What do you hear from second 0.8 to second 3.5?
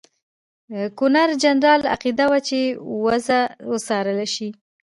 ګورنرجنرال عقیده وه چې وضع